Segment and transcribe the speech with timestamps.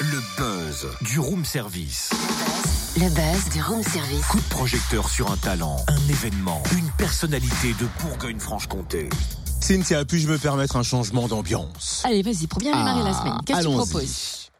[0.00, 2.08] Le buzz du room service.
[2.96, 4.24] Le buzz du room service.
[4.24, 9.10] Coup de projecteur sur un talent, un événement, une personnalité de Bourgogne-Franche-Comté.
[9.60, 12.00] Cynthia, puis-je me permettre un changement d'ambiance?
[12.06, 13.36] Allez, vas-y, pour bien démarrer la semaine.
[13.44, 14.50] Qu'est-ce que tu proposes?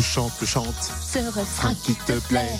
[0.00, 2.58] Chante, chante, Ce refrain qui te plaît.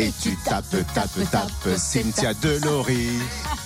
[0.00, 0.64] Et tu tapes,
[0.94, 3.08] tapes, tapes, Cynthia Delory.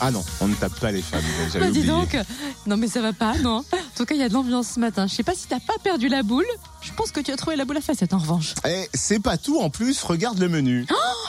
[0.00, 1.22] Ah non, on ne tape pas les femmes,
[1.60, 2.16] Bah, dis donc,
[2.66, 3.58] non mais ça va pas, non.
[3.58, 5.06] En tout cas, il y a de l'ambiance ce matin.
[5.06, 6.44] Je sais pas si t'as pas perdu la boule.
[6.80, 8.56] Je pense que tu as trouvé la boule à facette en revanche.
[8.66, 10.86] Et c'est pas tout, en plus, regarde le menu.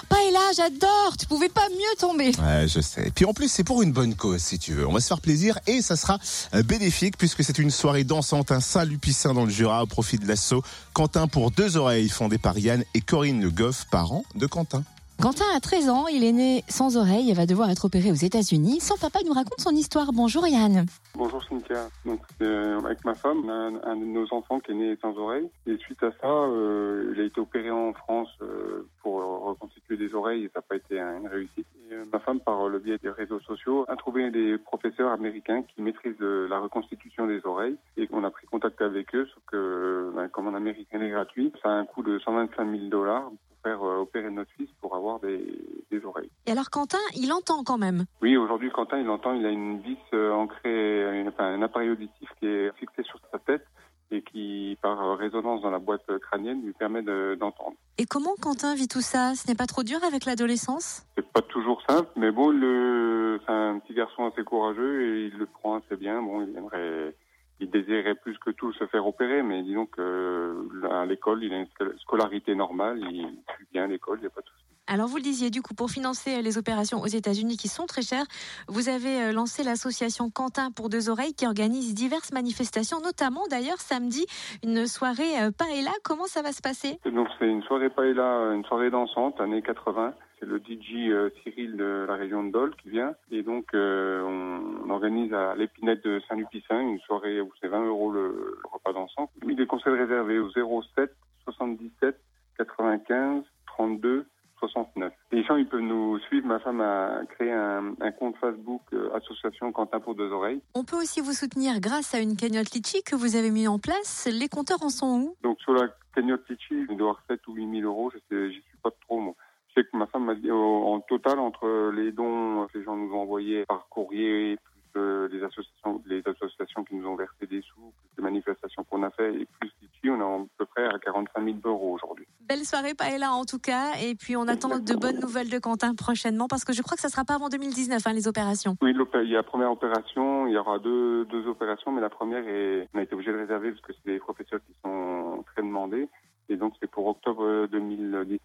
[0.09, 1.15] Paella, j'adore.
[1.19, 2.31] Tu pouvais pas mieux tomber.
[2.39, 3.11] Ouais, je sais.
[3.13, 4.87] Puis en plus, c'est pour une bonne cause, si tu veux.
[4.87, 6.17] On va se faire plaisir et ça sera
[6.55, 10.27] euh, bénéfique puisque c'est une soirée dansante à Saint-Lupicin dans le Jura au profit de
[10.27, 10.63] l'assaut.
[10.93, 14.83] Quentin pour deux oreilles, fondé par Yann et Corinne Le Goff, parents de Quentin.
[15.21, 18.15] Quentin a 13 ans, il est né sans oreille et va devoir être opéré aux
[18.15, 18.79] États-Unis.
[18.81, 20.11] Son papa nous raconte son histoire.
[20.13, 20.85] Bonjour Yann.
[21.15, 21.87] Bonjour Cynthia.
[22.05, 25.17] Donc euh, avec ma femme, on a un, de nos enfants qui est né sans
[25.17, 25.49] oreille.
[25.67, 30.13] Et suite à ça, euh, il a été opéré en France euh, pour reconstituer des
[30.13, 31.65] oreilles et ça n'a pas été un- une réussite.
[31.89, 35.63] Et, euh, ma femme, par le biais des réseaux sociaux, a trouvé des professeurs américains
[35.63, 39.25] qui maîtrisent euh, la reconstitution des oreilles et on a pris contact avec eux.
[39.33, 42.69] Sauf que euh, ben, comme en Amérique est gratuit, ça a un coût de 125
[42.69, 43.31] 000 dollars
[43.65, 45.43] faire euh, opérer notre fils pour avoir des,
[45.91, 46.29] des oreilles.
[46.45, 48.05] Et alors Quentin, il entend quand même.
[48.21, 51.89] Oui, aujourd'hui, Quentin, il entend, il a une vis euh, ancrée, une- enfin, un appareil
[51.89, 53.65] auditif qui est fixé sur sa tête
[54.11, 57.75] et qui, par résonance dans la boîte crânienne, lui permet de- d'entendre.
[57.97, 59.33] Et comment Quentin vit tout ça?
[59.33, 61.03] Ce n'est pas trop dur avec l'adolescence?
[61.17, 65.37] C'est pas toujours simple, mais bon, le, c'est un petit garçon assez courageux et il
[65.37, 66.21] le prend assez bien.
[66.21, 67.15] Bon, il aimerait,
[67.59, 71.53] il désirait plus que tout se faire opérer, mais disons que euh, à l'école, il
[71.53, 73.21] a une sco- scolarité normale, il
[73.55, 74.61] suit bien l'école, il n'y a pas de souci.
[74.87, 78.03] Alors vous le disiez, du coup, pour financer les opérations aux États-Unis qui sont très
[78.03, 78.25] chères,
[78.67, 83.79] vous avez euh, lancé l'association Quentin pour deux oreilles qui organise diverses manifestations, notamment d'ailleurs
[83.79, 84.27] samedi
[84.63, 85.89] une soirée euh, paella.
[86.03, 86.99] Comment ça va se passer?
[87.05, 90.13] Donc c'est une soirée paella, une soirée dansante, années 80.
[90.39, 93.13] C'est le DJ euh, Cyril de la région de Dole qui vient.
[93.31, 97.85] Et donc euh, on, on organise à l'épinette de Saint-Lupicin une soirée où c'est 20
[97.85, 98.27] euros le,
[98.61, 99.31] le repas dansant.
[99.47, 101.11] Il est conseil réservé au 07
[101.45, 102.19] 77
[102.57, 104.25] 95 32
[104.59, 105.11] 69.
[105.31, 106.47] Les gens, ils peuvent nous suivre.
[106.47, 110.61] Ma femme a créé un, un compte Facebook euh, Association Quentin pour deux oreilles.
[110.73, 113.79] On peut aussi vous soutenir grâce à une cagnotte Litchi que vous avez mis en
[113.79, 114.27] place.
[114.31, 115.35] Les compteurs en sont où?
[115.43, 118.11] Donc sur la cagnotte Litchi, il doit avoir 7 ou 8 000 euros.
[118.13, 119.35] Je sais, j'y suis pas trop, moi.
[119.75, 123.13] Sais que ma femme m'a dit, en total, entre les dons que les gens nous
[123.13, 124.57] ont envoyés par courrier,
[124.95, 128.83] plus euh, les associations, les associations qui nous ont versé des sous, plus les manifestations
[128.85, 131.93] qu'on a fait, et plus Litchi, on est à peu près à 45 000 euros
[131.93, 132.25] aujourd'hui.
[132.47, 133.95] Belle soirée paella en tout cas.
[134.01, 137.01] Et puis on attend de bonnes nouvelles de Quentin prochainement parce que je crois que
[137.01, 138.77] ça sera pas avant 2019 hein, les opérations.
[138.81, 142.09] Oui, il y a la première opération, il y aura deux, deux opérations, mais la
[142.09, 145.43] première, est, on a été obligé de réserver parce que c'est des professeurs qui sont
[145.53, 146.07] très demandés.
[146.47, 148.44] Et donc, c'est pour octobre euh, 2019.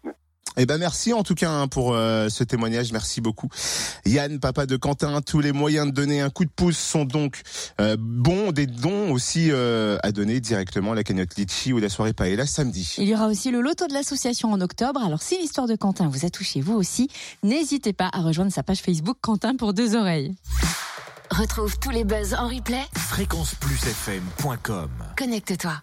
[0.57, 3.47] Eh ben merci en tout cas hein, pour euh, ce témoignage, merci beaucoup.
[4.05, 7.41] Yann, papa de Quentin, tous les moyens de donner un coup de pouce sont donc
[7.79, 11.89] euh, bons, des dons aussi euh, à donner directement à la cagnotte Litchi ou la
[11.89, 12.95] soirée Paella samedi.
[12.97, 15.01] Il y aura aussi le loto de l'association en octobre.
[15.01, 17.07] Alors si l'histoire de Quentin vous a touché vous aussi,
[17.43, 20.33] n'hésitez pas à rejoindre sa page Facebook Quentin pour deux oreilles.
[21.31, 22.83] Retrouve tous les buzz en replay.
[22.97, 25.79] Fréquenceplusfm.com Connecte-toi.